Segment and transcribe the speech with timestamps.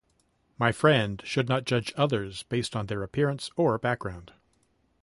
[0.57, 4.33] My friend should not judge others based on their appearance or background.